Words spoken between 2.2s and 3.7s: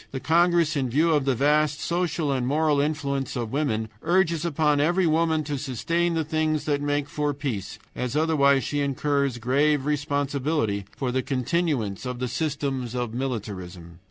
and moral influence of